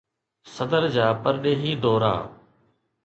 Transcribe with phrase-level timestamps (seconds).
[0.53, 2.13] صدر جا پرڏيهي دورا